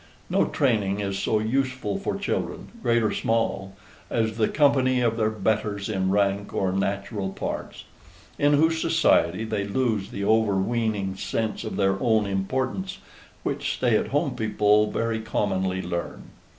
No 0.31 0.45
training 0.45 0.99
is 0.99 1.19
so 1.19 1.37
useful 1.37 1.99
for 1.99 2.15
children, 2.17 2.69
great 2.81 3.03
or 3.03 3.11
small, 3.11 3.75
as 4.09 4.37
the 4.37 4.47
company 4.47 4.99
of 4.99 5.15
their 5.15 5.29
betters 5.29 5.89
in 5.89 6.09
rank 6.09 6.55
or 6.55 6.71
natural 6.71 7.29
parts; 7.29 7.83
in 8.39 8.53
whose 8.53 8.81
society 8.81 9.43
they 9.43 9.63
lose 9.63 10.09
the 10.09 10.25
overweening 10.25 11.17
sense 11.17 11.63
of 11.63 11.75
their 11.75 11.99
own 12.01 12.25
importance, 12.25 12.97
which 13.43 13.75
stay 13.75 13.95
at 13.95 14.07
home 14.07 14.35
people 14.35 14.89
very 14.91 15.19
commonly 15.19 15.83
learn. 15.83 16.31